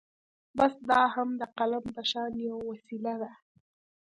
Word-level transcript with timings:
بس 0.57 0.73
دا 0.89 1.01
هم 1.15 1.29
د 1.41 1.43
قلم 1.57 1.85
په 1.95 2.01
شان 2.11 2.31
يوه 2.47 2.61
وسيله 2.71 3.13
ده. 3.21 3.31